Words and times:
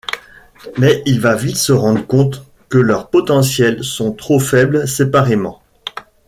Mais 0.79 1.03
il 1.05 1.19
va 1.19 1.35
vite 1.35 1.57
se 1.57 1.71
rendre 1.71 2.07
compte 2.07 2.43
que 2.69 2.79
leurs 2.79 3.11
potentiels 3.11 3.83
sont 3.83 4.11
trop 4.13 4.39
faibles 4.39 4.87
séparément. 4.87 5.61